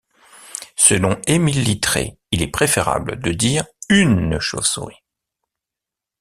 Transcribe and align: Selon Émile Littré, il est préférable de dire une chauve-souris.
Selon 0.77 1.21
Émile 1.27 1.63
Littré, 1.63 2.17
il 2.31 2.41
est 2.41 2.47
préférable 2.49 3.19
de 3.19 3.31
dire 3.33 3.67
une 3.87 4.39
chauve-souris. 4.39 5.03